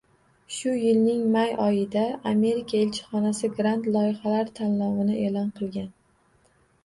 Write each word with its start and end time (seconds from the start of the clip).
Shu 0.53 0.71
yilning 0.83 1.19
may 1.33 1.49
oyida 1.65 2.05
Amerika 2.31 2.79
elchixonasi 2.79 3.51
grant 3.59 3.89
loyihalar 3.97 4.49
tanlovini 4.61 5.19
e'lon 5.27 5.53
qilgan. 5.61 5.93